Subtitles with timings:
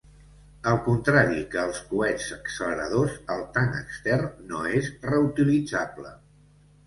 [0.69, 6.15] Al contrari que els coets acceleradors, el tanc extern no és reutilitzable.